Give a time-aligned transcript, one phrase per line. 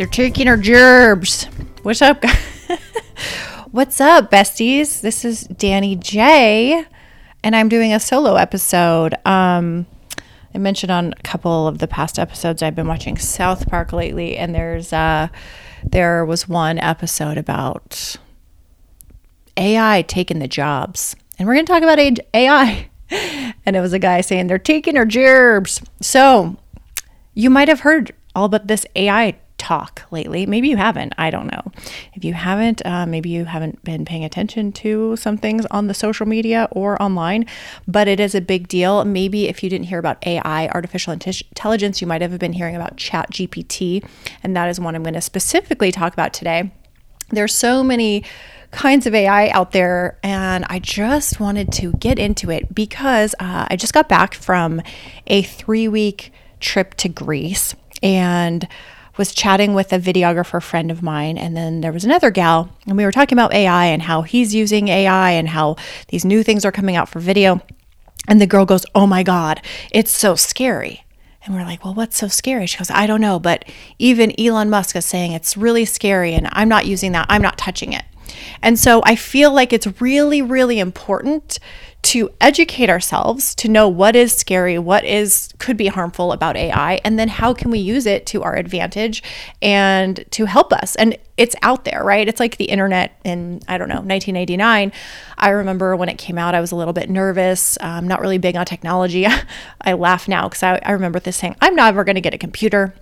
[0.00, 1.44] They're taking our gerbs.
[1.82, 2.38] What's up, guys?
[3.70, 5.02] What's up, besties?
[5.02, 6.86] This is Danny J,
[7.44, 9.14] and I'm doing a solo episode.
[9.26, 9.84] Um,
[10.54, 14.38] I mentioned on a couple of the past episodes I've been watching South Park lately,
[14.38, 15.28] and there's uh,
[15.84, 18.16] there was one episode about
[19.58, 21.98] AI taking the jobs, and we're going to talk about
[22.32, 22.88] AI.
[23.66, 25.82] And it was a guy saying they're taking our gerbs.
[26.00, 26.56] So
[27.34, 30.46] you might have heard all about this AI talk lately.
[30.46, 31.12] Maybe you haven't.
[31.18, 31.70] I don't know.
[32.14, 35.92] If you haven't, uh, maybe you haven't been paying attention to some things on the
[35.92, 37.44] social media or online,
[37.86, 39.04] but it is a big deal.
[39.04, 42.96] Maybe if you didn't hear about AI, artificial intelligence, you might have been hearing about
[42.96, 44.02] Chat GPT,
[44.42, 46.72] and that is one I'm going to specifically talk about today.
[47.28, 48.24] There's so many
[48.70, 53.66] kinds of AI out there, and I just wanted to get into it because uh,
[53.68, 54.80] I just got back from
[55.26, 58.66] a three week trip to Greece and
[59.20, 62.96] was chatting with a videographer friend of mine and then there was another gal and
[62.96, 65.76] we were talking about AI and how he's using AI and how
[66.08, 67.60] these new things are coming out for video.
[68.26, 69.60] And the girl goes oh my god
[69.90, 71.04] it's so scary.
[71.44, 72.66] And we're like well what's so scary?
[72.66, 73.66] She goes I don't know but
[73.98, 77.26] even Elon Musk is saying it's really scary and I'm not using that.
[77.28, 78.04] I'm not touching it
[78.62, 81.58] and so I feel like it's really, really important
[82.02, 86.98] to educate ourselves to know what is scary, what is could be harmful about AI,
[87.04, 89.22] and then how can we use it to our advantage
[89.60, 90.96] and to help us.
[90.96, 92.26] And it's out there, right?
[92.26, 94.92] It's like the internet in I don't know 1989.
[95.36, 97.76] I remember when it came out, I was a little bit nervous.
[97.80, 99.26] I'm not really big on technology.
[99.82, 102.38] I laugh now because I, I remember this saying, "I'm never going to get a
[102.38, 102.94] computer."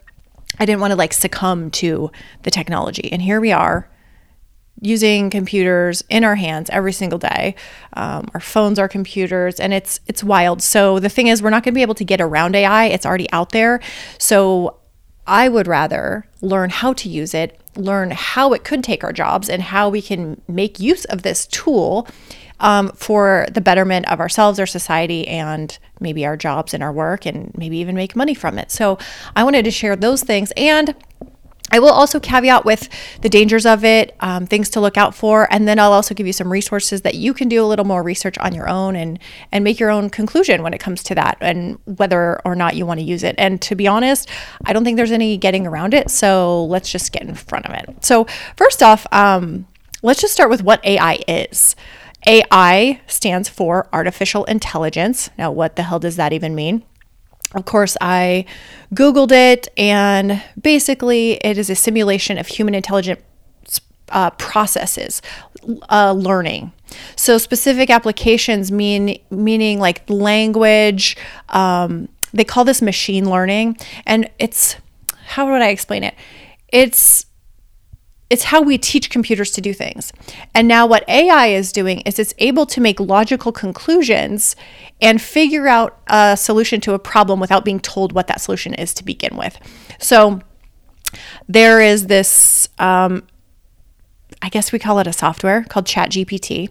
[0.59, 2.11] I didn't want to like succumb to
[2.43, 3.89] the technology, and here we are
[4.81, 7.55] using computers in our hands every single day.
[7.95, 10.63] Um, our phones are computers, and it's it's wild.
[10.63, 12.87] So the thing is, we're not going to be able to get around AI.
[12.87, 13.81] It's already out there.
[14.19, 14.79] So
[15.27, 19.49] I would rather learn how to use it, learn how it could take our jobs,
[19.49, 22.09] and how we can make use of this tool
[22.61, 27.27] um, for the betterment of ourselves, our society, and maybe our jobs and our work,
[27.27, 28.71] and maybe even make money from it.
[28.71, 28.99] So
[29.37, 30.95] I wanted to share those things and
[31.71, 32.89] I will also caveat with
[33.21, 36.27] the dangers of it, um, things to look out for, and then I'll also give
[36.27, 39.19] you some resources that you can do a little more research on your own and
[39.53, 42.87] and make your own conclusion when it comes to that and whether or not you
[42.87, 43.35] want to use it.
[43.39, 44.29] And to be honest,
[44.65, 46.11] I don't think there's any getting around it.
[46.11, 48.05] So let's just get in front of it.
[48.05, 49.67] So first off, um,
[50.03, 51.77] let's just start with what AI is.
[52.27, 55.31] AI stands for artificial intelligence.
[55.39, 56.85] Now, what the hell does that even mean?
[57.55, 58.45] Of course, I
[58.95, 63.21] Googled it, and basically, it is a simulation of human intelligent
[64.11, 65.23] uh, processes,
[65.89, 66.73] uh, learning.
[67.17, 71.17] So, specific applications mean meaning like language.
[71.49, 74.77] Um, they call this machine learning, and it's
[75.29, 76.15] how would I explain it?
[76.69, 77.25] It's
[78.31, 80.13] it's how we teach computers to do things.
[80.55, 84.55] And now, what AI is doing is it's able to make logical conclusions
[85.01, 88.93] and figure out a solution to a problem without being told what that solution is
[88.95, 89.59] to begin with.
[89.99, 90.41] So,
[91.49, 93.27] there is this, um,
[94.43, 96.69] I guess we call it a software called ChatGPT.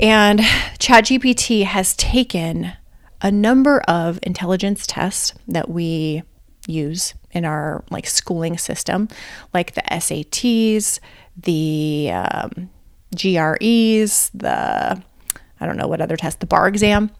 [0.00, 0.40] And
[0.80, 2.72] ChatGPT has taken
[3.20, 6.24] a number of intelligence tests that we
[6.66, 9.08] use in our like schooling system,
[9.52, 11.00] like the SATs,
[11.36, 12.70] the um,
[13.14, 15.02] GREs, the
[15.60, 17.10] I don't know what other test, the bar exam.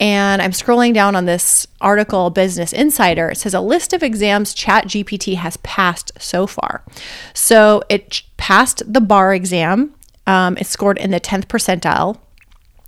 [0.00, 3.30] And I'm scrolling down on this article, Business Insider.
[3.30, 6.82] It says a list of exams ChatGPT has passed so far.
[7.34, 9.94] So it passed the bar exam.
[10.26, 12.18] Um, it scored in the 10th percentile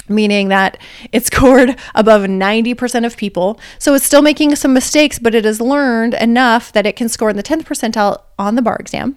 [0.09, 0.79] meaning that
[1.13, 3.61] it scored above 90% of people.
[3.79, 7.31] So it's still making some mistakes, but it has learned enough that it can score
[7.31, 9.17] in the 10th percentile on the bar exam.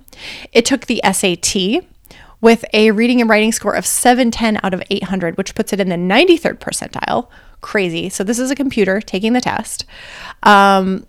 [0.52, 1.86] It took the SAT
[2.42, 5.90] with a reading and writing score of 710 out of 800, which puts it in
[5.90, 7.28] the 93rd percentile.
[7.62, 8.10] Crazy.
[8.10, 9.86] So this is a computer taking the test.
[10.44, 11.06] Um,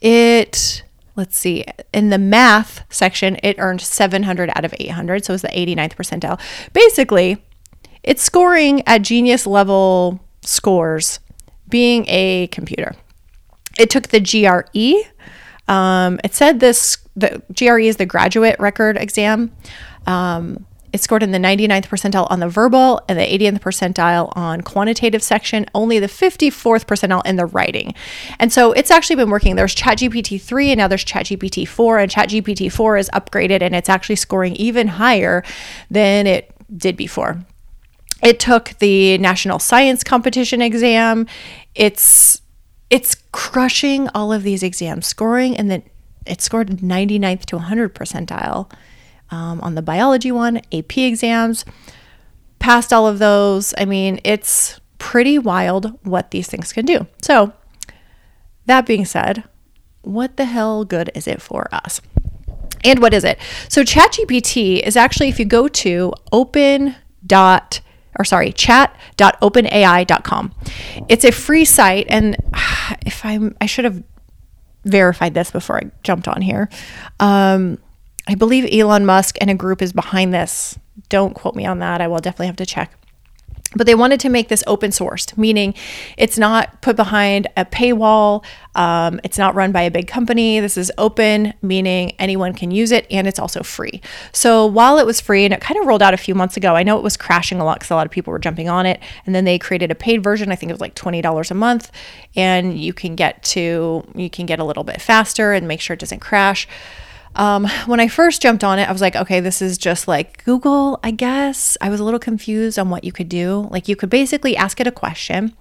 [0.00, 0.82] it
[1.16, 5.24] let's see, in the math section, it earned 700 out of 800.
[5.24, 6.40] So it was the 89th percentile.
[6.72, 7.42] Basically,
[8.04, 11.20] it's scoring at genius level scores
[11.68, 12.94] being a computer.
[13.78, 15.10] It took the GRE,
[15.66, 19.50] Um, it said this the GRE is the graduate record exam.
[20.06, 24.60] Um, it scored in the 99th percentile on the verbal and the 80th percentile on
[24.60, 27.94] quantitative section, only the 54th percentile in the writing.
[28.38, 29.56] And so it's actually been working.
[29.56, 33.88] There's ChatGPT 3 and now there's ChatGPT 4, and ChatGPT 4 is upgraded and it's
[33.88, 35.42] actually scoring even higher
[35.90, 37.44] than it did before.
[38.24, 41.26] It took the National Science Competition exam.
[41.74, 42.40] It's
[42.90, 45.82] it's crushing all of these exams, scoring and then
[46.26, 48.70] it scored 99th to 100 percentile
[49.30, 51.64] um, on the biology one, AP exams,
[52.58, 53.74] passed all of those.
[53.76, 57.06] I mean, it's pretty wild what these things can do.
[57.20, 57.52] So,
[58.66, 59.44] that being said,
[60.02, 62.00] what the hell good is it for us?
[62.84, 63.38] And what is it?
[63.68, 67.80] So, ChatGPT is actually, if you go to open dot
[68.18, 70.54] or sorry, chat.openai.com.
[71.08, 72.36] It's a free site, and
[73.06, 74.02] if I'm, I should have
[74.84, 76.68] verified this before I jumped on here.
[77.20, 77.78] Um,
[78.26, 80.78] I believe Elon Musk and a group is behind this.
[81.08, 82.00] Don't quote me on that.
[82.00, 82.92] I will definitely have to check.
[83.74, 85.74] But they wanted to make this open sourced, meaning
[86.16, 88.44] it's not put behind a paywall.
[88.74, 90.60] Um, it's not run by a big company.
[90.60, 94.00] This is open, meaning anyone can use it, and it's also free.
[94.32, 96.74] So while it was free, and it kind of rolled out a few months ago,
[96.74, 98.86] I know it was crashing a lot because a lot of people were jumping on
[98.86, 99.00] it.
[99.26, 100.50] And then they created a paid version.
[100.50, 101.90] I think it was like twenty dollars a month,
[102.36, 105.94] and you can get to you can get a little bit faster and make sure
[105.94, 106.66] it doesn't crash.
[107.36, 110.44] Um, when I first jumped on it, I was like, okay, this is just like
[110.44, 111.76] Google, I guess.
[111.80, 113.68] I was a little confused on what you could do.
[113.70, 115.56] Like, you could basically ask it a question.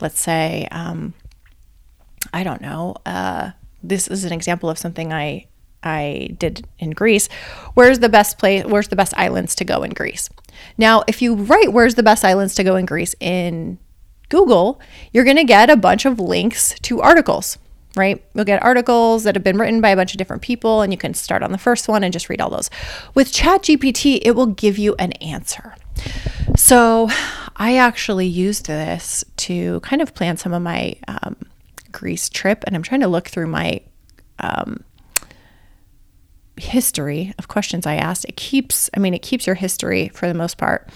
[0.00, 1.14] Let's say, um,
[2.32, 2.94] I don't know.
[3.04, 3.50] Uh,
[3.82, 5.46] this is an example of something I
[5.80, 7.28] I did in Greece.
[7.74, 8.64] Where's the best place?
[8.64, 10.28] Where's the best islands to go in Greece?
[10.76, 13.78] Now, if you write "Where's the best islands to go in Greece" in
[14.28, 14.80] Google,
[15.12, 17.58] you're going to get a bunch of links to articles
[17.96, 18.24] right?
[18.34, 20.98] You'll get articles that have been written by a bunch of different people, and you
[20.98, 22.70] can start on the first one and just read all those.
[23.14, 25.74] With ChatGPT, it will give you an answer.
[26.56, 27.08] So
[27.56, 31.36] I actually used this to kind of plan some of my um,
[31.92, 33.80] Greece trip, and I'm trying to look through my
[34.38, 34.84] um,
[36.56, 38.24] history of questions I asked.
[38.26, 40.88] It keeps, I mean, it keeps your history for the most part.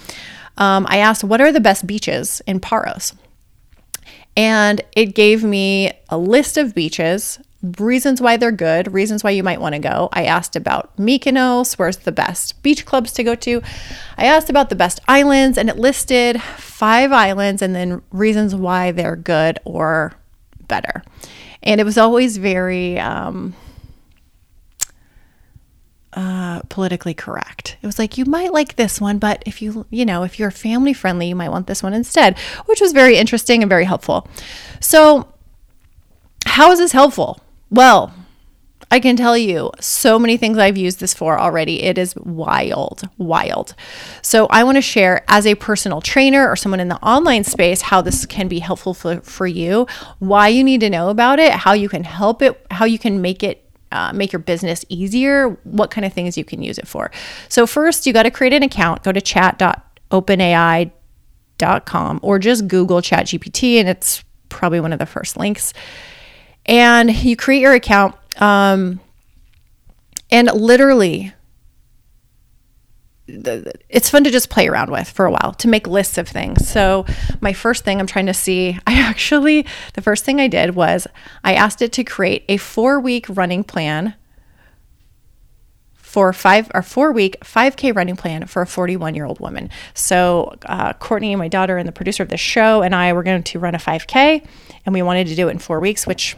[0.58, 3.14] Um, I asked, what are the best beaches in Paros?
[4.36, 7.38] And it gave me a list of beaches,
[7.78, 10.08] reasons why they're good, reasons why you might want to go.
[10.12, 13.62] I asked about Mykonos, where's the best beach clubs to go to.
[14.16, 18.90] I asked about the best islands, and it listed five islands and then reasons why
[18.92, 20.14] they're good or
[20.66, 21.04] better.
[21.62, 23.54] And it was always very, um,
[26.14, 27.76] uh, politically correct.
[27.80, 30.50] It was like, you might like this one, but if you, you know, if you're
[30.50, 34.28] family friendly, you might want this one instead, which was very interesting and very helpful.
[34.80, 35.28] So,
[36.44, 37.40] how is this helpful?
[37.70, 38.12] Well,
[38.90, 41.82] I can tell you so many things I've used this for already.
[41.82, 43.74] It is wild, wild.
[44.20, 47.82] So, I want to share as a personal trainer or someone in the online space
[47.82, 49.86] how this can be helpful for, for you,
[50.18, 53.22] why you need to know about it, how you can help it, how you can
[53.22, 53.61] make it
[53.92, 57.10] uh, make your business easier, what kind of things you can use it for.
[57.48, 59.02] So, first, you got to create an account.
[59.02, 65.72] Go to chat.openai.com or just Google ChatGPT, and it's probably one of the first links.
[66.66, 68.14] And you create your account.
[68.40, 69.00] Um,
[70.30, 71.32] and literally,
[73.88, 76.68] it's fun to just play around with for a while to make lists of things.
[76.68, 77.06] So,
[77.40, 81.06] my first thing I'm trying to see, I actually, the first thing I did was
[81.42, 84.14] I asked it to create a four week running plan
[86.12, 90.54] for five or four week 5k running plan for a 41 year old woman so
[90.66, 93.58] uh, courtney my daughter and the producer of the show and i were going to
[93.58, 94.46] run a 5k
[94.84, 96.36] and we wanted to do it in four weeks which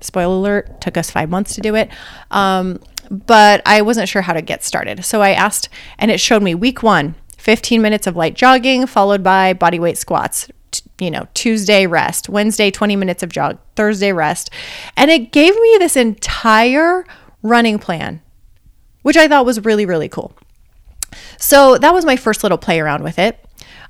[0.00, 1.90] spoiler alert took us five months to do it
[2.30, 2.78] um,
[3.10, 5.04] but I wasn't sure how to get started.
[5.04, 9.22] So I asked, and it showed me week one 15 minutes of light jogging, followed
[9.22, 10.48] by body weight squats.
[11.00, 14.50] you know, Tuesday rest, Wednesday 20 minutes of jog, Thursday rest.
[14.96, 17.04] And it gave me this entire
[17.42, 18.20] running plan,
[19.02, 20.36] which I thought was really, really cool.
[21.38, 23.44] So that was my first little play around with it.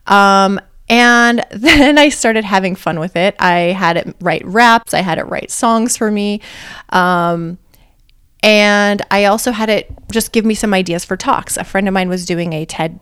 [0.06, 3.34] Um, and then I started having fun with it.
[3.38, 6.40] I had it write raps, I had it write songs for me.
[6.90, 7.58] Um,
[8.42, 11.56] and I also had it just give me some ideas for talks.
[11.56, 13.00] A friend of mine was doing a TED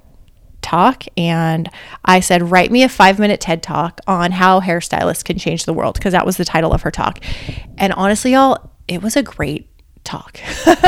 [0.62, 1.68] talk, and
[2.04, 5.72] I said, Write me a five minute TED talk on how hairstylists can change the
[5.72, 7.20] world, because that was the title of her talk.
[7.76, 9.68] And honestly, y'all, it was a great
[10.04, 10.40] talk.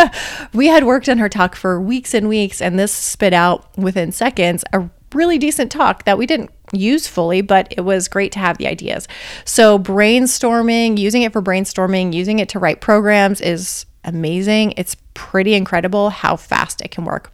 [0.54, 4.12] we had worked on her talk for weeks and weeks, and this spit out within
[4.12, 8.38] seconds a really decent talk that we didn't use fully, but it was great to
[8.38, 9.08] have the ideas.
[9.44, 14.74] So, brainstorming, using it for brainstorming, using it to write programs is amazing.
[14.76, 17.32] It's pretty incredible how fast it can work.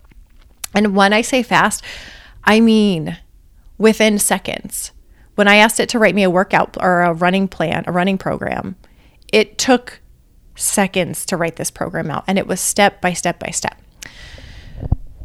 [0.75, 1.83] And when I say fast,
[2.45, 3.17] I mean
[3.79, 4.93] within seconds.
[5.35, 8.19] When I asked it to write me a workout or a running plan, a running
[8.19, 8.77] program,
[9.33, 10.01] it took
[10.55, 13.81] seconds to write this program out and it was step by step by step.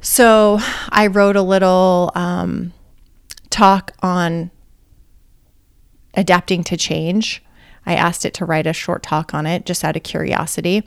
[0.01, 2.73] So I wrote a little um,
[3.49, 4.51] talk on
[6.13, 7.43] adapting to change.
[7.85, 10.83] I asked it to write a short talk on it just out of curiosity.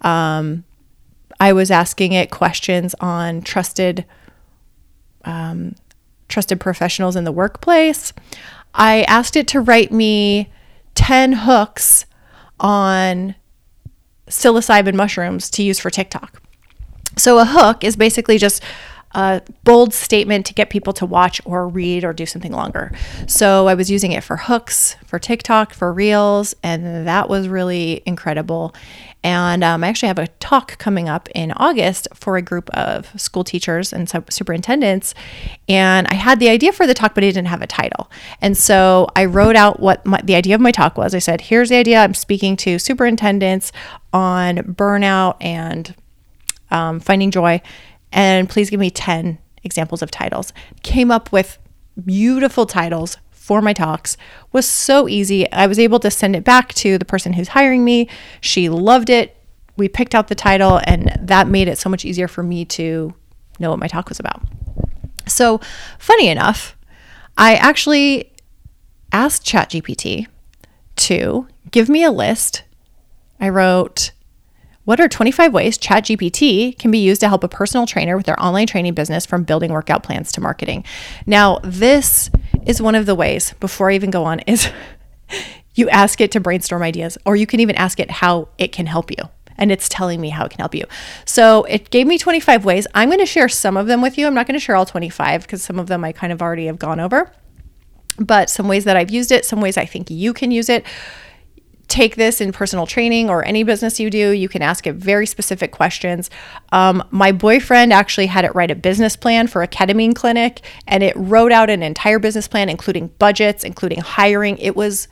[0.00, 0.64] Um,
[1.38, 4.04] I was asking it questions on trusted
[5.24, 5.74] um,
[6.28, 8.12] trusted professionals in the workplace.
[8.74, 10.50] I asked it to write me
[10.94, 12.06] 10 hooks
[12.58, 13.34] on
[14.28, 16.40] psilocybin mushrooms to use for TikTok.
[17.16, 18.62] So a hook is basically just
[19.12, 22.92] a bold statement to get people to watch or read or do something longer.
[23.26, 28.02] So I was using it for hooks, for TikTok, for Reels, and that was really
[28.06, 28.74] incredible.
[29.22, 33.20] And um, I actually have a talk coming up in August for a group of
[33.20, 35.14] school teachers and superintendents.
[35.68, 38.10] And I had the idea for the talk, but it didn't have a title.
[38.40, 41.14] And so I wrote out what my, the idea of my talk was.
[41.14, 42.02] I said, here's the idea.
[42.02, 43.72] I'm speaking to superintendents
[44.12, 45.94] on burnout and
[46.70, 47.60] um, finding joy
[48.12, 50.52] and please give me 10 examples of titles.
[50.82, 51.58] Came up with
[52.04, 54.16] beautiful titles for my talks
[54.52, 55.50] was so easy.
[55.50, 58.08] I was able to send it back to the person who's hiring me.
[58.40, 59.36] She loved it.
[59.76, 63.14] We picked out the title and that made it so much easier for me to
[63.58, 64.42] know what my talk was about.
[65.26, 65.60] So,
[65.98, 66.76] funny enough,
[67.36, 68.32] I actually
[69.12, 70.26] asked ChatGPT
[70.96, 72.62] to give me a list.
[73.40, 74.12] I wrote
[74.90, 78.42] what are 25 ways ChatGPT can be used to help a personal trainer with their
[78.42, 80.84] online training business from building workout plans to marketing?
[81.26, 82.28] Now, this
[82.66, 84.68] is one of the ways before I even go on is
[85.76, 88.86] you ask it to brainstorm ideas or you can even ask it how it can
[88.86, 90.86] help you and it's telling me how it can help you.
[91.24, 92.88] So it gave me 25 ways.
[92.92, 94.26] I'm going to share some of them with you.
[94.26, 96.66] I'm not going to share all 25 because some of them I kind of already
[96.66, 97.30] have gone over.
[98.18, 100.84] But some ways that I've used it, some ways I think you can use it
[101.90, 104.30] take this in personal training or any business you do.
[104.30, 106.30] You can ask it very specific questions.
[106.72, 111.02] Um, my boyfriend actually had it write a business plan for a ketamine clinic, and
[111.02, 114.56] it wrote out an entire business plan, including budgets, including hiring.
[114.58, 115.08] It was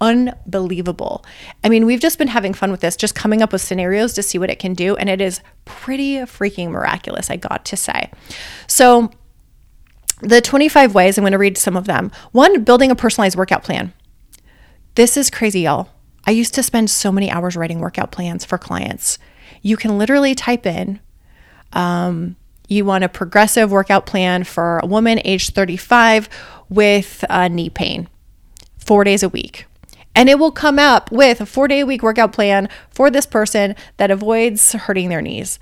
[0.00, 1.24] unbelievable.
[1.62, 4.22] I mean, we've just been having fun with this, just coming up with scenarios to
[4.22, 8.10] see what it can do, and it is pretty freaking miraculous, I got to say.
[8.66, 9.10] So,
[10.20, 12.10] the 25 ways, I'm going to read some of them.
[12.32, 13.92] One, building a personalized workout plan.
[14.94, 15.88] This is crazy, y'all.
[16.26, 19.18] I used to spend so many hours writing workout plans for clients.
[19.62, 21.00] You can literally type in,
[21.72, 22.36] um,
[22.68, 26.28] you want a progressive workout plan for a woman aged 35
[26.68, 28.08] with uh, knee pain,
[28.78, 29.66] four days a week.
[30.14, 33.26] And it will come up with a four day a week workout plan for this
[33.26, 35.58] person that avoids hurting their knees.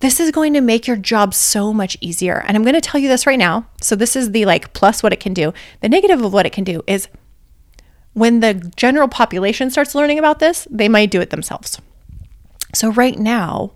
[0.00, 2.44] This is going to make your job so much easier.
[2.46, 3.66] And I'm going to tell you this right now.
[3.80, 5.54] So, this is the like plus what it can do.
[5.80, 7.08] The negative of what it can do is
[8.14, 11.80] when the general population starts learning about this, they might do it themselves.
[12.72, 13.72] So, right now,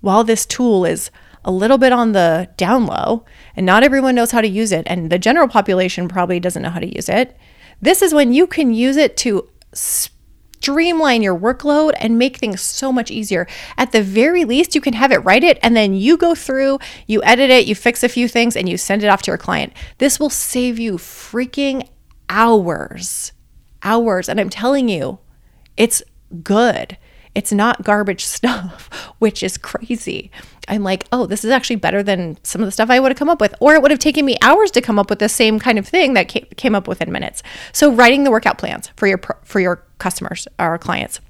[0.00, 1.10] while this tool is
[1.44, 3.24] a little bit on the down low
[3.56, 6.70] and not everyone knows how to use it, and the general population probably doesn't know
[6.70, 7.36] how to use it,
[7.82, 12.92] this is when you can use it to streamline your workload and make things so
[12.92, 13.46] much easier.
[13.78, 16.78] At the very least, you can have it write it and then you go through,
[17.06, 19.38] you edit it, you fix a few things, and you send it off to your
[19.38, 19.72] client.
[19.98, 21.88] This will save you freaking
[22.28, 23.32] hours
[23.82, 24.28] hours.
[24.28, 25.18] And I'm telling you,
[25.76, 26.02] it's
[26.42, 26.96] good.
[27.34, 30.30] It's not garbage stuff, which is crazy.
[30.68, 33.18] I'm like, oh, this is actually better than some of the stuff I would have
[33.18, 33.54] come up with.
[33.60, 35.86] Or it would have taken me hours to come up with the same kind of
[35.86, 37.42] thing that came up within minutes.
[37.72, 41.20] So writing the workout plans for your for your customers or clients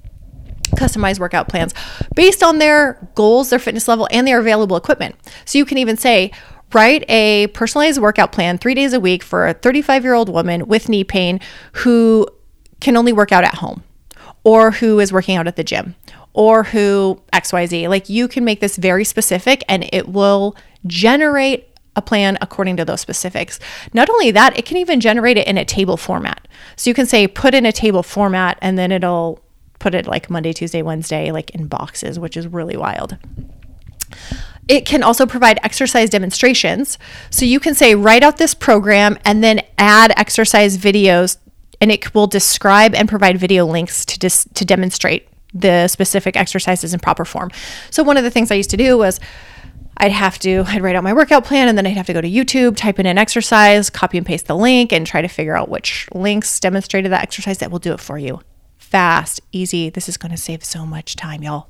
[0.75, 1.73] customized workout plans
[2.15, 5.15] based on their goals, their fitness level, and their available equipment.
[5.43, 6.31] So you can even say,
[6.73, 10.67] write a personalized workout plan three days a week for a 35 year old woman
[10.67, 11.39] with knee pain
[11.73, 12.27] who
[12.81, 13.83] can only work out at home
[14.43, 15.95] or who is working out at the gym
[16.33, 17.87] or who XYZ.
[17.87, 22.85] Like you can make this very specific and it will generate a plan according to
[22.85, 23.59] those specifics.
[23.93, 26.47] Not only that, it can even generate it in a table format.
[26.75, 29.43] So you can say put in a table format and then it'll
[29.79, 33.17] put it like Monday, Tuesday, Wednesday, like in boxes, which is really wild.
[34.67, 36.97] It can also provide exercise demonstrations.
[37.29, 41.37] So you can say, write out this program and then add exercise videos
[41.81, 46.93] and it will describe and provide video links to dis- to demonstrate the specific exercises
[46.93, 47.51] in proper form.
[47.89, 49.19] So one of the things I used to do was
[49.97, 52.21] I'd have to, I'd write out my workout plan and then I'd have to go
[52.21, 55.55] to YouTube, type in an exercise, copy and paste the link, and try to figure
[55.55, 58.41] out which links demonstrated that exercise that will do it for you.
[58.77, 59.89] Fast, easy.
[59.89, 61.69] This is going to save so much time, y'all.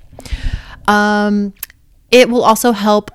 [0.87, 1.53] Um,
[2.09, 3.11] it will also help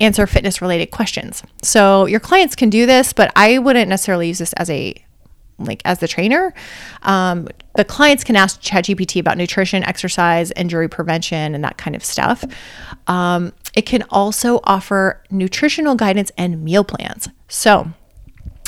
[0.00, 1.42] answer fitness related questions.
[1.62, 4.94] So your clients can do this, but I wouldn't necessarily use this as a
[5.58, 6.52] like as the trainer.
[7.02, 12.04] Um, the clients can ask ChatGPT about nutrition, exercise, injury prevention, and that kind of
[12.04, 12.44] stuff.
[13.06, 17.28] Um, it can also offer nutritional guidance and meal plans.
[17.48, 17.88] So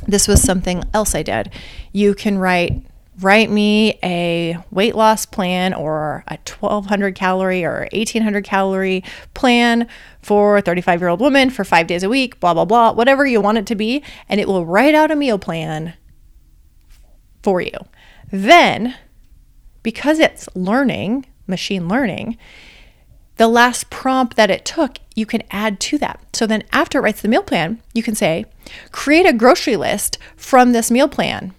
[0.06, 1.50] this was something else I did.
[1.92, 2.82] You can write
[3.20, 9.02] write me a weight loss plan or a 1200 calorie or 1800 calorie
[9.34, 9.88] plan
[10.22, 13.26] for a 35 year old woman for five days a week, blah, blah, blah, whatever
[13.26, 14.04] you want it to be.
[14.28, 15.94] And it will write out a meal plan
[17.48, 17.78] for you.
[18.30, 18.94] Then,
[19.82, 22.36] because it's learning, machine learning,
[23.38, 26.20] the last prompt that it took, you can add to that.
[26.34, 28.44] So then, after it writes the meal plan, you can say,
[28.92, 31.54] create a grocery list from this meal plan.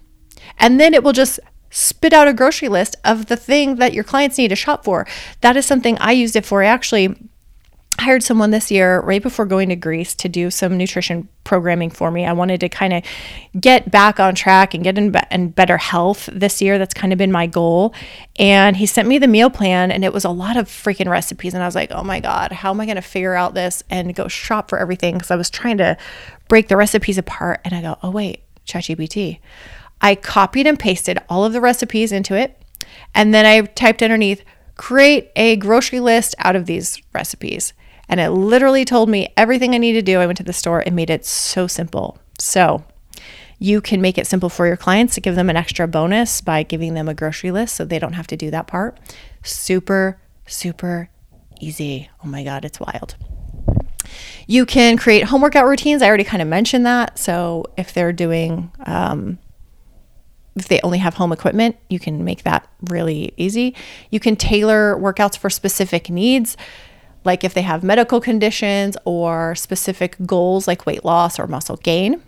[0.59, 1.39] And then it will just
[1.71, 5.07] spit out a grocery list of the thing that your clients need to shop for.
[5.41, 6.61] That is something I used it for.
[6.61, 7.15] I actually
[7.99, 12.11] hired someone this year right before going to Greece to do some nutrition programming for
[12.11, 12.25] me.
[12.25, 13.03] I wanted to kind of
[13.59, 16.77] get back on track and get in, be- in better health this year.
[16.77, 17.93] That's kind of been my goal.
[18.37, 21.53] And he sent me the meal plan, and it was a lot of freaking recipes.
[21.53, 23.83] And I was like, oh my God, how am I going to figure out this
[23.89, 25.15] and go shop for everything?
[25.15, 25.97] Because I was trying to
[26.47, 27.61] break the recipes apart.
[27.63, 29.39] And I go, oh wait, ChatGPT.
[30.01, 32.55] I copied and pasted all of the recipes into it.
[33.13, 34.43] And then I typed underneath,
[34.77, 37.73] create a grocery list out of these recipes.
[38.09, 40.19] And it literally told me everything I need to do.
[40.19, 42.17] I went to the store and made it so simple.
[42.39, 42.83] So
[43.59, 46.63] you can make it simple for your clients to give them an extra bonus by
[46.63, 48.97] giving them a grocery list so they don't have to do that part.
[49.43, 51.09] Super, super
[51.59, 52.09] easy.
[52.23, 53.15] Oh my God, it's wild.
[54.47, 56.01] You can create home workout routines.
[56.01, 57.19] I already kind of mentioned that.
[57.19, 59.37] So if they're doing, um,
[60.55, 63.75] if they only have home equipment, you can make that really easy.
[64.09, 66.57] You can tailor workouts for specific needs,
[67.29, 72.23] like if they have medical conditions or specific goals like weight loss or muscle gain.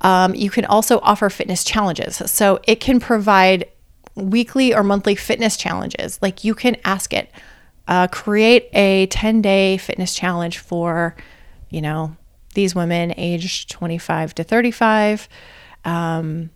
[0.00, 2.16] Um, you can also offer fitness challenges.
[2.30, 3.66] So it can provide
[4.14, 6.18] weekly or monthly fitness challenges.
[6.22, 7.30] Like you can ask it,
[7.86, 11.14] uh, create a 10 day fitness challenge for,
[11.68, 12.16] you know,
[12.54, 15.28] these women aged 25 to 35.
[15.84, 16.48] Um,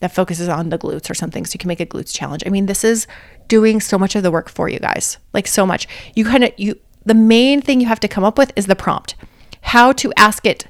[0.00, 1.46] that focuses on the glutes or something.
[1.46, 2.42] So you can make a glutes challenge.
[2.46, 3.06] I mean, this is
[3.48, 5.18] doing so much of the work for you guys.
[5.32, 5.86] Like so much.
[6.14, 8.76] You kind of you the main thing you have to come up with is the
[8.76, 9.14] prompt.
[9.60, 10.68] How to ask it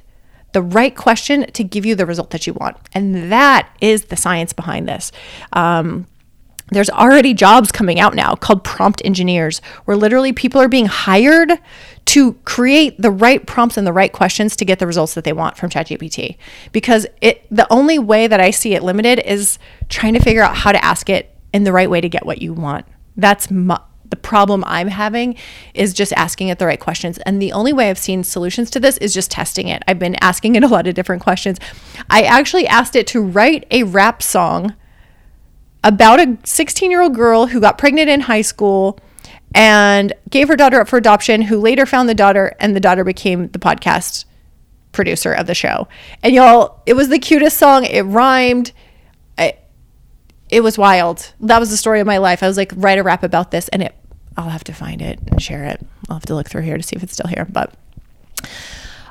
[0.53, 2.77] the right question to give you the result that you want.
[2.93, 5.11] And that is the science behind this.
[5.51, 6.07] Um,
[6.71, 11.51] there's already jobs coming out now called prompt engineers, where literally people are being hired
[12.05, 15.33] to create the right prompts and the right questions to get the results that they
[15.33, 16.37] want from ChatGPT.
[16.71, 20.55] Because it the only way that I see it limited is trying to figure out
[20.55, 22.85] how to ask it in the right way to get what you want.
[23.15, 23.79] That's my,
[24.15, 25.35] the problem I'm having
[25.73, 27.17] is just asking it the right questions.
[27.19, 29.83] And the only way I've seen solutions to this is just testing it.
[29.87, 31.59] I've been asking it a lot of different questions.
[32.09, 34.73] I actually asked it to write a rap song
[35.83, 38.99] about a 16 year old girl who got pregnant in high school
[39.53, 43.03] and gave her daughter up for adoption, who later found the daughter, and the daughter
[43.03, 44.25] became the podcast
[44.91, 45.87] producer of the show.
[46.23, 47.83] And y'all, it was the cutest song.
[47.85, 48.71] It rhymed.
[50.47, 51.33] It was wild.
[51.39, 52.43] That was the story of my life.
[52.43, 53.95] I was like, write a rap about this, and it.
[54.37, 55.85] I'll have to find it and share it.
[56.09, 57.47] I'll have to look through here to see if it's still here.
[57.49, 57.73] But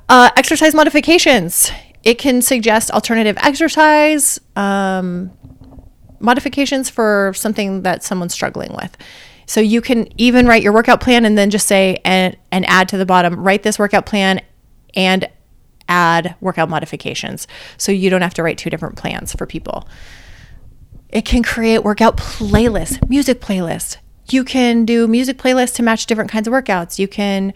[0.09, 1.71] uh, exercise modifications.
[2.03, 4.39] It can suggest alternative exercise.
[4.57, 5.33] Um,
[6.21, 8.97] modifications for something that someone's struggling with.
[9.47, 12.89] So you can even write your workout plan and then just say and and add
[12.91, 14.41] to the bottom, write this workout plan
[14.95, 15.29] and
[15.89, 17.47] add workout modifications.
[17.77, 19.87] So you don't have to write two different plans for people.
[21.11, 23.99] It can create workout playlists, music playlists.
[24.31, 26.99] You can do music playlists to match different kinds of workouts.
[26.99, 27.53] You can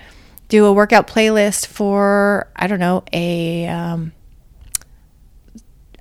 [0.48, 4.12] do a workout playlist for I don't know a um,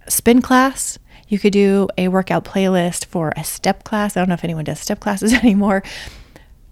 [0.08, 4.16] spin class you could do a workout playlist for a step class.
[4.16, 5.84] I don't know if anyone does step classes anymore.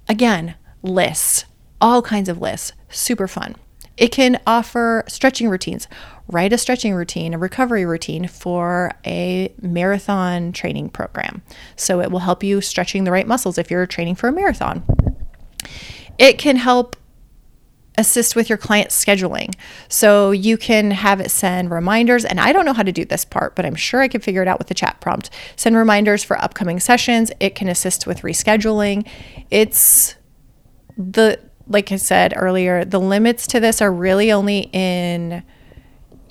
[0.08, 1.46] Again, lists,
[1.82, 3.56] all kinds of lists, super fun.
[3.98, 5.88] It can offer stretching routines.
[6.28, 11.44] Write a stretching routine, a recovery routine for a marathon training program.
[11.76, 14.84] So it will help you stretching the right muscles if you're training for a marathon.
[16.18, 16.96] It can help
[17.98, 19.54] assist with your client scheduling.
[19.88, 22.26] So you can have it send reminders.
[22.26, 24.42] And I don't know how to do this part, but I'm sure I can figure
[24.42, 25.30] it out with the chat prompt.
[25.56, 27.32] Send reminders for upcoming sessions.
[27.40, 29.08] It can assist with rescheduling.
[29.50, 30.16] It's
[30.98, 35.44] the like I said earlier, the limits to this are really only in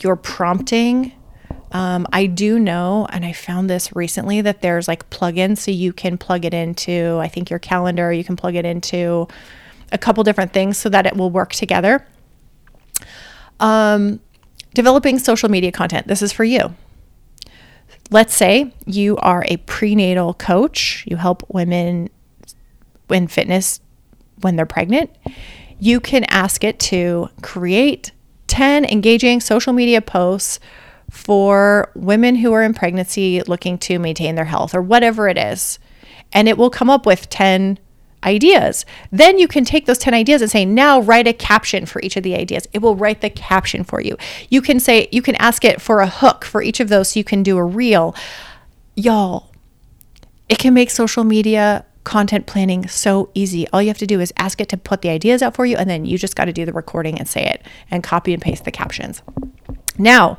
[0.00, 1.12] your prompting.
[1.72, 5.92] Um, I do know, and I found this recently, that there's like plugins so you
[5.92, 8.12] can plug it into, I think, your calendar.
[8.12, 9.26] You can plug it into
[9.92, 12.06] a couple different things so that it will work together.
[13.60, 14.20] Um,
[14.74, 16.06] developing social media content.
[16.06, 16.74] This is for you.
[18.10, 22.10] Let's say you are a prenatal coach, you help women
[23.08, 23.80] in fitness
[24.40, 25.10] when they're pregnant.
[25.78, 28.12] You can ask it to create
[28.54, 30.60] 10 engaging social media posts
[31.10, 35.80] for women who are in pregnancy looking to maintain their health or whatever it is.
[36.32, 37.80] And it will come up with 10
[38.22, 38.86] ideas.
[39.10, 42.16] Then you can take those 10 ideas and say, now write a caption for each
[42.16, 42.68] of the ideas.
[42.72, 44.16] It will write the caption for you.
[44.50, 47.18] You can say, you can ask it for a hook for each of those so
[47.18, 48.14] you can do a reel.
[48.94, 49.50] Y'all,
[50.48, 53.66] it can make social media content planning so easy.
[53.68, 55.76] All you have to do is ask it to put the ideas out for you,
[55.76, 58.42] and then you just got to do the recording and say it and copy and
[58.42, 59.22] paste the captions.
[59.98, 60.38] Now,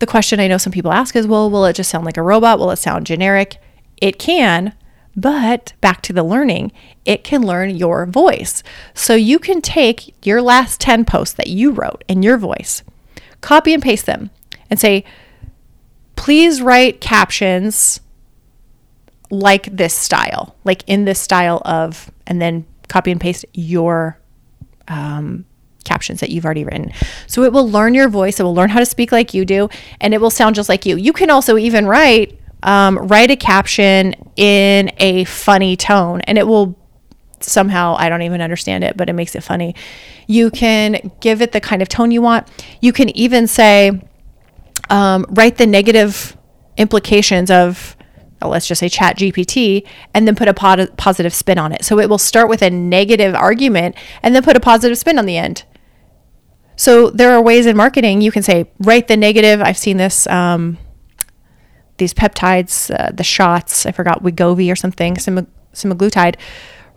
[0.00, 2.22] the question I know some people ask is well, will it just sound like a
[2.22, 2.58] robot?
[2.58, 3.58] Will it sound generic?
[3.98, 4.74] It can,
[5.16, 6.72] but back to the learning,
[7.04, 8.62] it can learn your voice.
[8.92, 12.82] So you can take your last 10 posts that you wrote in your voice,
[13.40, 14.30] copy and paste them,
[14.68, 15.04] and say,
[16.16, 18.00] please write captions
[19.30, 24.20] like this style, like in this style of, and then copy and paste your
[24.88, 25.44] um,
[25.84, 26.92] captions that you've already written.
[27.26, 29.68] So it will learn your voice, it will learn how to speak like you do,
[30.00, 30.96] and it will sound just like you.
[30.96, 36.46] You can also even write um, write a caption in a funny tone, and it
[36.46, 36.78] will
[37.40, 39.74] somehow I don't even understand it, but it makes it funny.
[40.26, 42.48] You can give it the kind of tone you want.
[42.80, 44.02] You can even say,
[44.88, 46.36] um, write the negative
[46.78, 47.96] implications of
[48.48, 51.84] let's just say chat gpt and then put a pod- positive spin on it.
[51.84, 55.26] So it will start with a negative argument and then put a positive spin on
[55.26, 55.64] the end.
[56.76, 59.60] So there are ways in marketing you can say write the negative.
[59.60, 60.78] I've seen this um,
[61.96, 66.36] these peptides uh, the shots i forgot wegovy or something sem- semaglutide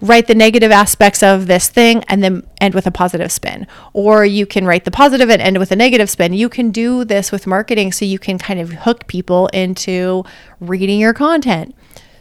[0.02, 3.66] write the negative aspects of this thing and then end with a positive spin.
[3.94, 6.34] Or you can write the positive and end with a negative spin.
[6.34, 10.24] You can do this with marketing so you can kind of hook people into
[10.60, 11.76] reading your content.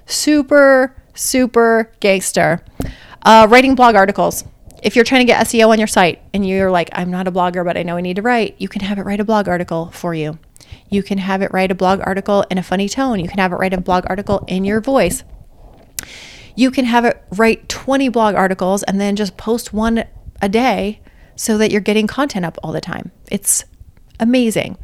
[0.06, 2.64] Super, super gangster.
[3.22, 4.44] Uh, writing blog articles.
[4.82, 7.32] If you're trying to get SEO on your site and you're like, I'm not a
[7.32, 9.48] blogger, but I know I need to write, you can have it write a blog
[9.48, 10.38] article for you.
[10.88, 13.18] You can have it write a blog article in a funny tone.
[13.18, 15.24] You can have it write a blog article in your voice
[16.56, 20.04] you can have it write 20 blog articles and then just post one
[20.42, 21.00] a day
[21.36, 23.12] so that you're getting content up all the time.
[23.30, 23.64] It's
[24.18, 24.78] amazing.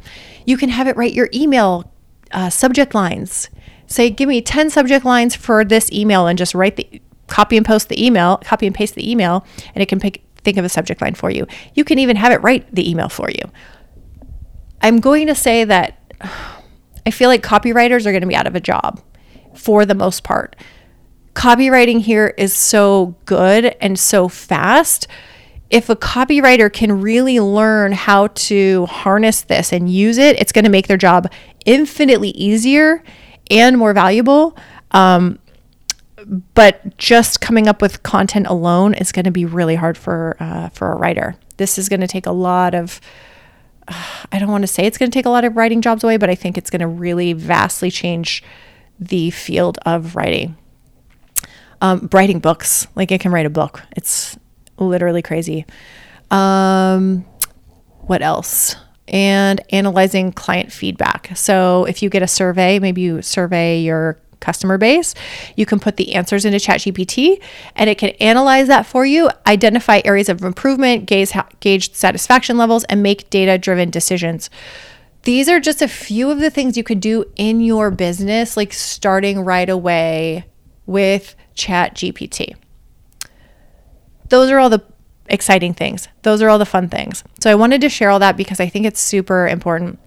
[0.45, 1.91] You can have it write your email
[2.31, 3.49] uh, subject lines.
[3.87, 7.65] Say, give me 10 subject lines for this email and just write the copy and
[7.65, 10.69] post the email, copy and paste the email, and it can pick, think of a
[10.69, 11.47] subject line for you.
[11.73, 13.51] You can even have it write the email for you.
[14.81, 15.97] I'm going to say that
[17.05, 19.01] I feel like copywriters are going to be out of a job
[19.55, 20.55] for the most part
[21.33, 25.07] copywriting here is so good and so fast.
[25.69, 30.65] If a copywriter can really learn how to harness this and use it, it's going
[30.65, 31.31] to make their job
[31.65, 33.03] infinitely easier
[33.49, 34.55] and more valuable.
[34.91, 35.39] Um,
[36.53, 40.69] but just coming up with content alone is going to be really hard for uh,
[40.69, 41.35] for a writer.
[41.57, 43.01] This is going to take a lot of.
[43.85, 46.15] I don't want to say it's going to take a lot of writing jobs away,
[46.15, 48.41] but I think it's going to really vastly change
[48.97, 50.55] the field of writing
[51.83, 52.87] um, writing books.
[52.95, 53.83] Like I can write a book.
[53.95, 54.37] It's
[54.77, 55.65] literally crazy.
[56.31, 57.25] Um,
[58.01, 58.77] what else?
[59.07, 61.31] And analyzing client feedback.
[61.35, 65.13] So if you get a survey, maybe you survey your customer base,
[65.55, 67.41] you can put the answers into ChatGPT
[67.75, 72.83] and it can analyze that for you, identify areas of improvement, gauge, gauge satisfaction levels,
[72.85, 74.49] and make data driven decisions.
[75.23, 78.73] These are just a few of the things you could do in your business, like
[78.73, 80.45] starting right away
[80.85, 82.55] with Chat GPT.
[84.29, 84.83] Those are all the
[85.27, 86.07] exciting things.
[86.23, 87.23] Those are all the fun things.
[87.39, 89.99] So I wanted to share all that because I think it's super important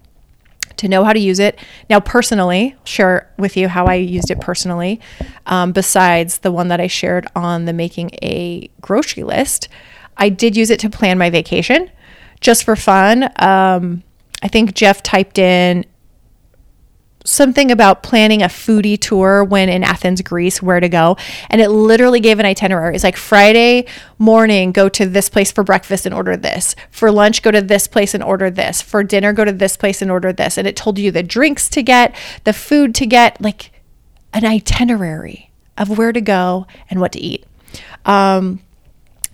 [0.77, 1.59] to know how to use it.
[1.89, 4.99] Now, personally, share with you how I used it personally,
[5.45, 9.67] um, besides the one that I shared on the making a grocery list.
[10.17, 11.91] I did use it to plan my vacation
[12.41, 13.23] just for fun.
[13.37, 14.03] Um,
[14.41, 15.85] I think Jeff typed in
[17.27, 21.17] something about planning a foodie tour when in Athens, Greece, where to go.
[21.49, 22.95] And it literally gave an itinerary.
[22.95, 23.85] It's like Friday
[24.17, 26.75] morning, go to this place for breakfast and order this.
[26.89, 28.81] For lunch, go to this place and order this.
[28.81, 30.57] For dinner, go to this place and order this.
[30.57, 33.71] And it told you the drinks to get, the food to get, like
[34.33, 37.45] an itinerary of where to go and what to eat.
[38.05, 38.61] Um,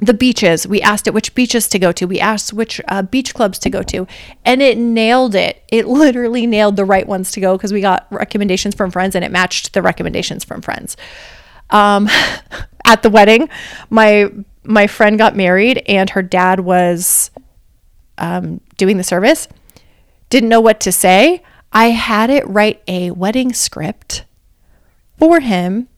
[0.06, 0.68] the beaches.
[0.68, 2.06] We asked it which beaches to go to.
[2.06, 4.08] We asked which uh, beach clubs to go to.
[4.46, 5.64] And it nailed it.
[5.70, 9.24] It literally nailed the right ones to go because we got recommendations from friends and
[9.24, 10.98] it matched the recommendations from friends.
[11.70, 12.10] Um,
[12.86, 13.50] at the wedding,
[13.90, 14.30] my
[14.66, 17.32] my friend got married and her dad was
[18.18, 19.48] um, doing the service.
[20.30, 21.44] Didn't know what to say.
[21.74, 24.24] I had it write a wedding script
[25.18, 25.90] for him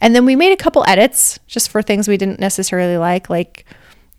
[0.00, 3.28] and then we made a couple edits just for things we didn't necessarily like.
[3.28, 3.64] Like,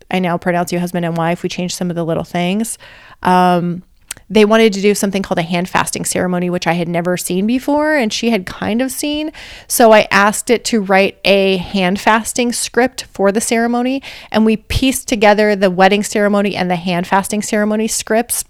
[0.09, 1.43] I now pronounce you husband and wife.
[1.43, 2.77] We changed some of the little things.
[3.23, 3.83] Um,
[4.29, 7.45] they wanted to do something called a hand fasting ceremony, which I had never seen
[7.45, 9.31] before, and she had kind of seen.
[9.67, 14.55] So I asked it to write a hand fasting script for the ceremony, and we
[14.57, 18.45] pieced together the wedding ceremony and the hand fasting ceremony scripts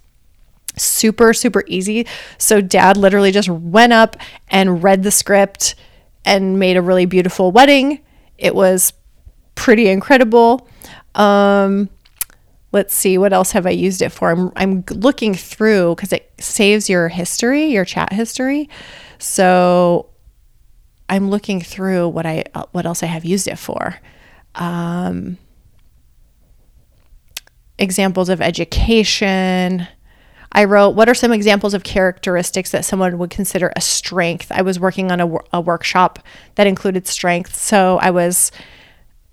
[0.77, 2.05] super, super easy.
[2.37, 4.15] So dad literally just went up
[4.49, 5.75] and read the script
[6.25, 7.99] and made a really beautiful wedding.
[8.37, 8.93] It was
[9.55, 10.67] pretty incredible.
[11.15, 11.89] Um,
[12.71, 14.31] let's see, what else have I used it for?
[14.31, 18.69] I'm, I'm looking through because it saves your history, your chat history.
[19.17, 20.09] So
[21.09, 23.99] I'm looking through what I what else I have used it for.
[24.55, 25.37] Um,
[27.77, 29.87] examples of education.
[30.51, 34.51] I wrote, What are some examples of characteristics that someone would consider a strength?
[34.51, 36.19] I was working on a, a workshop
[36.55, 37.55] that included strength.
[37.55, 38.51] So I was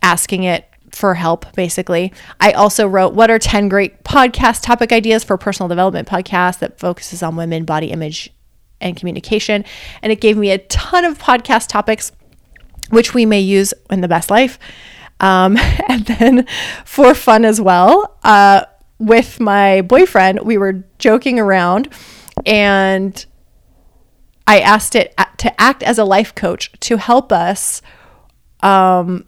[0.03, 2.13] asking it for help, basically.
[2.41, 6.61] I also wrote, What are 10 great podcast topic ideas for a personal development podcast
[6.61, 8.33] that focuses on women, body image,
[8.81, 9.65] and communication?
[10.03, 12.13] And it gave me a ton of podcast topics,
[12.91, 14.59] which we may use in the best life.
[15.21, 15.57] Um,
[15.89, 16.47] and then
[16.85, 18.65] for fun as well, uh,
[18.99, 21.89] with my boyfriend, we were joking around
[22.45, 23.25] and
[24.47, 27.83] I asked it to act as a life coach to help us
[28.61, 29.27] um,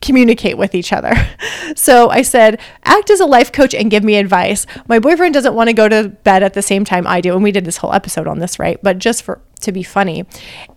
[0.00, 1.14] communicate with each other.
[1.76, 4.64] So I said, act as a life coach and give me advice.
[4.88, 7.34] My boyfriend doesn't want to go to bed at the same time I do.
[7.34, 8.82] And we did this whole episode on this, right?
[8.82, 10.24] But just for to be funny.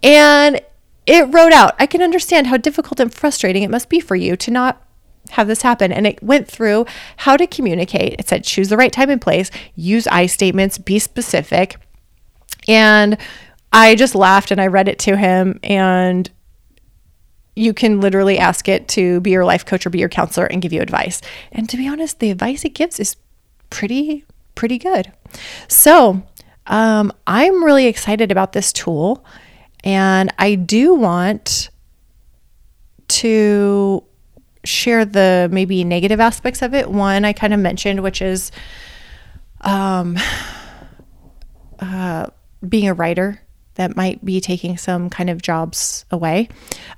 [0.03, 0.59] And
[1.05, 4.35] it wrote out, I can understand how difficult and frustrating it must be for you
[4.35, 4.85] to not
[5.29, 5.91] have this happen.
[5.91, 6.85] And it went through
[7.17, 8.15] how to communicate.
[8.19, 11.77] It said choose the right time and place, use I statements, be specific.
[12.67, 13.17] And
[13.73, 15.59] I just laughed and I read it to him.
[15.63, 16.29] And
[17.55, 20.61] you can literally ask it to be your life coach or be your counselor and
[20.61, 21.21] give you advice.
[21.51, 23.15] And to be honest, the advice it gives is
[23.69, 25.11] pretty, pretty good.
[25.67, 26.23] So
[26.67, 29.25] um, I'm really excited about this tool.
[29.83, 31.69] And I do want
[33.07, 34.03] to
[34.63, 36.89] share the maybe negative aspects of it.
[36.89, 38.51] One I kind of mentioned, which is
[39.61, 40.17] um,
[41.79, 42.27] uh,
[42.67, 43.41] being a writer
[43.75, 46.49] that might be taking some kind of jobs away.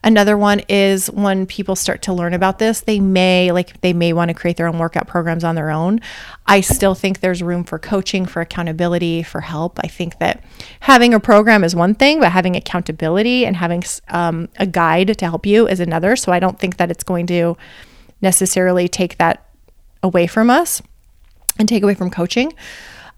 [0.03, 4.11] Another one is when people start to learn about this, they may like they may
[4.11, 6.01] want to create their own workout programs on their own.
[6.47, 9.79] I still think there's room for coaching, for accountability, for help.
[9.83, 10.43] I think that
[10.79, 15.25] having a program is one thing, but having accountability and having um, a guide to
[15.25, 16.15] help you is another.
[16.15, 17.55] So I don't think that it's going to
[18.21, 19.47] necessarily take that
[20.01, 20.81] away from us
[21.59, 22.53] and take away from coaching.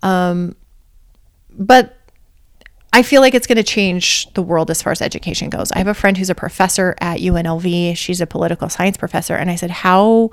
[0.03, 0.55] Um,
[1.57, 1.97] but
[2.95, 5.69] I feel like it's going to change the world as far as education goes.
[5.73, 7.97] I have a friend who's a professor at UNLV.
[7.97, 9.35] She's a political science professor.
[9.35, 10.31] And I said, How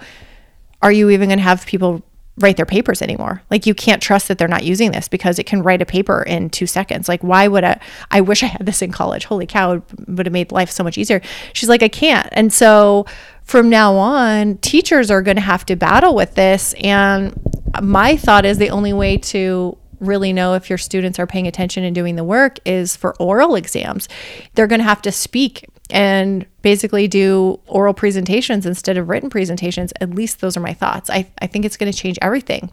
[0.80, 2.04] are you even going to have people
[2.38, 3.42] write their papers anymore?
[3.50, 6.22] Like, you can't trust that they're not using this because it can write a paper
[6.22, 7.08] in two seconds.
[7.08, 7.80] Like, why would I?
[8.12, 9.24] I wish I had this in college.
[9.24, 11.20] Holy cow, it would have made life so much easier.
[11.54, 12.28] She's like, I can't.
[12.30, 13.06] And so
[13.42, 16.74] from now on, teachers are going to have to battle with this.
[16.74, 17.34] And
[17.82, 21.84] my thought is the only way to really know if your students are paying attention
[21.84, 24.08] and doing the work is for oral exams.
[24.54, 29.92] They're going to have to speak and basically do oral presentations instead of written presentations.
[30.00, 31.08] At least those are my thoughts.
[31.08, 32.70] I, I think it's going to change everything.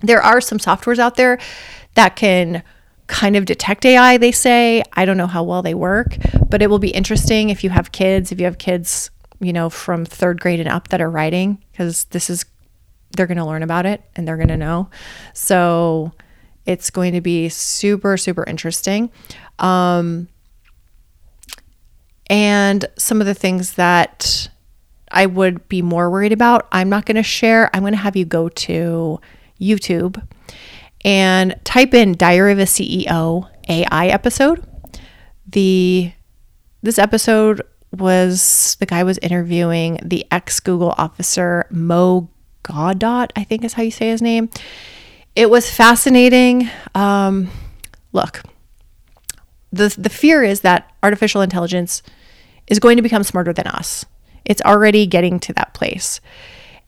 [0.00, 1.38] There are some softwares out there
[1.94, 2.62] that can
[3.06, 4.82] kind of detect AI, they say.
[4.94, 6.16] I don't know how well they work,
[6.48, 9.68] but it will be interesting if you have kids, if you have kids, you know,
[9.68, 12.44] from third grade and up that are writing, because this is,
[13.16, 14.88] they're going to learn about it and they're going to know.
[15.34, 16.12] So,
[16.66, 19.10] it's going to be super, super interesting.
[19.58, 20.28] Um,
[22.28, 24.48] and some of the things that
[25.10, 27.70] I would be more worried about, I'm not going to share.
[27.74, 29.20] I'm going to have you go to
[29.60, 30.22] YouTube
[31.04, 34.64] and type in Diary of a CEO AI episode.
[35.46, 36.12] The
[36.82, 42.28] this episode was the guy was interviewing the ex Google officer Mo
[42.64, 44.50] Gaudat, I think is how you say his name
[45.36, 46.68] it was fascinating.
[46.94, 47.50] Um,
[48.12, 48.42] look,
[49.72, 52.02] the the fear is that artificial intelligence
[52.66, 54.04] is going to become smarter than us.
[54.44, 56.20] It's already getting to that place.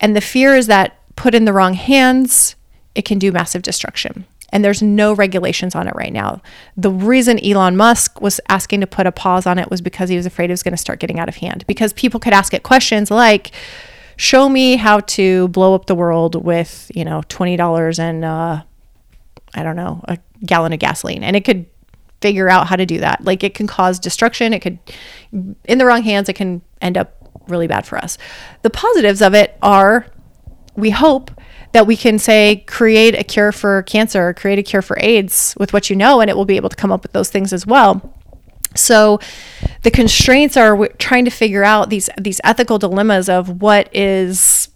[0.01, 2.55] And the fear is that put in the wrong hands,
[2.95, 4.27] it can do massive destruction.
[4.53, 6.41] And there's no regulations on it right now.
[6.77, 10.17] The reason Elon Musk was asking to put a pause on it was because he
[10.17, 11.67] was afraid it was going to start getting out of hand.
[11.67, 13.51] Because people could ask it questions like,
[14.17, 18.63] show me how to blow up the world with, you know, $20 and, uh,
[19.55, 21.23] I don't know, a gallon of gasoline.
[21.23, 21.67] And it could
[22.21, 23.25] figure out how to do that.
[23.25, 24.53] Like it can cause destruction.
[24.53, 24.79] It could,
[25.65, 27.15] in the wrong hands, it can end up
[27.49, 28.19] really bad for us.
[28.63, 30.07] The positives of it are
[30.77, 31.31] we hope
[31.73, 35.73] that we can say create a cure for cancer, create a cure for AIDS with
[35.73, 37.67] what you know, and it will be able to come up with those things as
[37.67, 38.15] well.
[38.77, 39.19] So
[39.83, 44.69] the constraints are trying to figure out these these ethical dilemmas of what is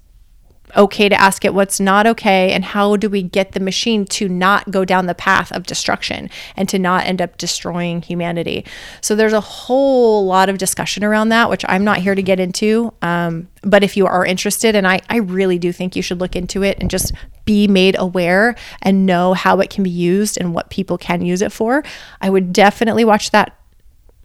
[0.77, 4.29] okay to ask it what's not okay and how do we get the machine to
[4.29, 8.65] not go down the path of destruction and to not end up destroying humanity.
[9.01, 12.41] So there's a whole lot of discussion around that which i'm not here to get
[12.41, 16.21] into um, but if you are interested and I, I really do think you should
[16.21, 17.13] look into it and just
[17.45, 21.43] be made aware and know how it can be used and what people can use
[21.43, 21.83] it for
[22.21, 23.60] i would definitely watch that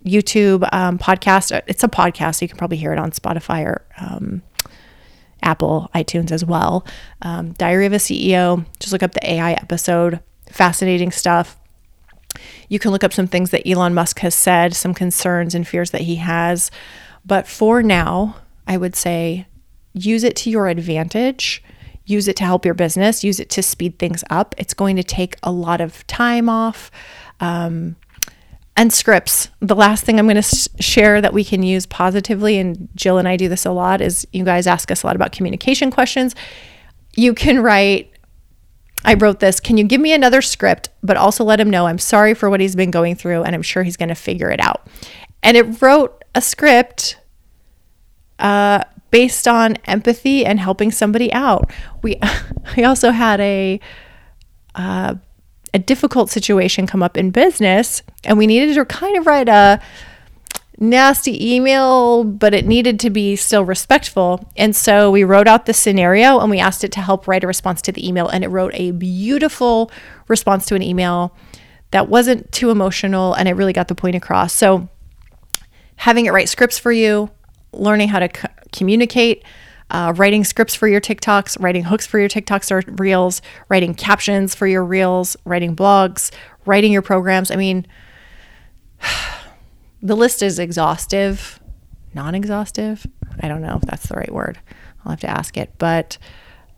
[0.06, 3.86] youtube um, podcast it's a podcast so you can probably hear it on spotify or
[4.00, 4.42] um,
[5.46, 6.86] Apple iTunes as well.
[7.22, 10.20] Um, Diary of a CEO, just look up the AI episode.
[10.52, 11.58] Fascinating stuff.
[12.68, 15.92] You can look up some things that Elon Musk has said, some concerns and fears
[15.92, 16.72] that he has.
[17.26, 18.38] But for now,
[18.68, 19.46] I would say
[19.94, 21.64] use it to your advantage.
[22.06, 23.24] Use it to help your business.
[23.24, 24.54] Use it to speed things up.
[24.58, 26.92] It's going to take a lot of time off.
[27.40, 27.96] Um,
[28.76, 29.50] and scripts.
[29.60, 33.28] The last thing I'm going to share that we can use positively, and Jill and
[33.28, 36.36] I do this a lot, is you guys ask us a lot about communication questions.
[37.16, 38.12] You can write,
[39.06, 39.60] I wrote this.
[39.60, 42.60] Can you give me another script, but also let him know I'm sorry for what
[42.60, 44.88] he's been going through and I'm sure he's going to figure it out.
[45.42, 47.18] And it wrote a script
[48.40, 51.72] uh, based on empathy and helping somebody out.
[52.02, 52.20] We,
[52.78, 53.80] I also had a,
[54.74, 55.16] uh,
[55.76, 59.82] a difficult situation come up in business and we needed to kind of write a
[60.80, 64.50] nasty email, but it needed to be still respectful.
[64.56, 67.48] And so we wrote out the scenario and we asked it to help write a
[67.48, 68.30] response to the email.
[68.30, 69.92] And it wrote a beautiful
[70.30, 71.36] response to an email
[71.92, 74.54] that wasn't too emotional and it really got the point across.
[74.54, 74.88] So
[75.98, 77.30] having it write scripts for you,
[77.74, 79.44] learning how to c- communicate,
[79.92, 84.56] uh, writing scripts for your TikToks, writing hooks for your TikToks or reels, writing captions
[84.56, 86.32] for your reels, writing blogs,
[86.66, 87.52] writing your programs.
[87.52, 87.86] I mean,
[90.02, 91.60] the list is exhaustive,
[92.14, 93.06] non exhaustive.
[93.42, 94.60] I don't know if that's the right word.
[95.04, 95.74] I'll have to ask it.
[95.78, 96.18] But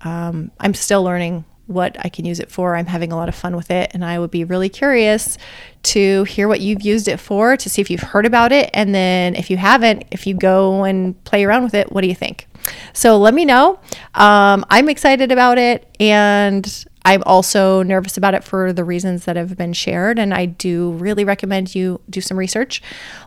[0.01, 2.75] um, I'm still learning what I can use it for.
[2.75, 5.37] I'm having a lot of fun with it, and I would be really curious
[5.83, 8.95] to hear what you've used it for, to see if you've heard about it, and
[8.95, 12.15] then if you haven't, if you go and play around with it, what do you
[12.15, 12.47] think?
[12.93, 13.79] So let me know.
[14.13, 19.35] Um, I'm excited about it, and I'm also nervous about it for the reasons that
[19.35, 20.19] have been shared.
[20.19, 22.81] And I do really recommend you do some research,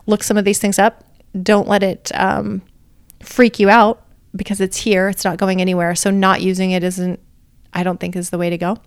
[0.05, 1.03] look some of these things up.
[1.41, 2.61] Don't let it um,
[3.21, 5.95] freak you out because it's here, it's not going anywhere.
[5.95, 7.19] So, not using it isn't
[7.73, 8.77] I don't think is the way to go.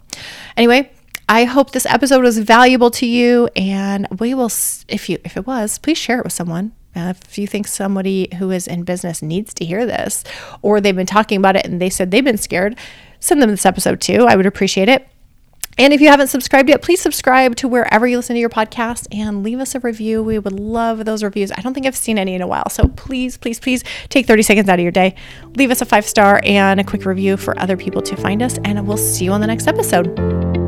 [0.57, 0.91] Anyway,
[1.29, 4.51] I hope this episode was valuable to you and we will
[4.89, 6.73] if you if it was, please share it with someone.
[6.97, 10.25] Uh, if you think somebody who is in business needs to hear this
[10.63, 12.77] or they've been talking about it and they said they've been scared,
[13.21, 14.27] send them this episode too.
[14.27, 15.09] I would appreciate it.
[15.77, 19.09] And if you haven't subscribed yet, please subscribe to wherever you listen to your podcast
[19.13, 20.23] and leave us a review.
[20.23, 21.51] We would love those reviews.
[21.51, 22.69] I don't think I've seen any in a while.
[22.69, 25.17] So please, please, please take 30 seconds out of your day.
[25.57, 28.59] Leave us a five star and a quick review for other people to find us.
[28.65, 30.64] And we'll see you on the next episode.